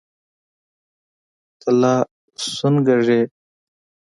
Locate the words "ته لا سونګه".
1.59-2.95